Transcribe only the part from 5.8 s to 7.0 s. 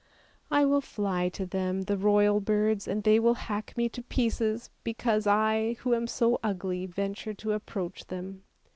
who am so ugly,